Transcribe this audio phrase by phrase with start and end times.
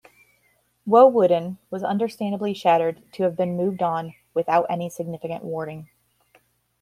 [0.87, 5.89] Woewodin was understandably shattered to have been moved on without any significant warning.